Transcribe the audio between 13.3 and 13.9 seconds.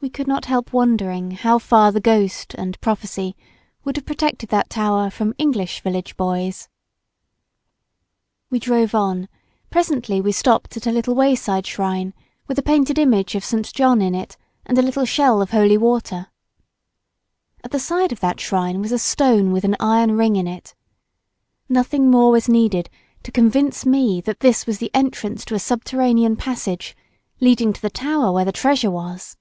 of St.